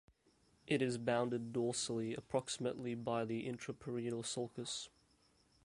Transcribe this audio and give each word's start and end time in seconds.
It 0.65 0.81
is 0.81 0.97
bounded 0.97 1.53
dorsally 1.53 2.17
approximately 2.17 2.95
by 2.95 3.23
the 3.23 3.47
intraparietal 3.47 4.23
sulcus. 4.25 4.89